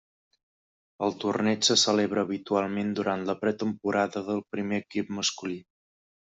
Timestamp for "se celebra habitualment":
1.67-2.91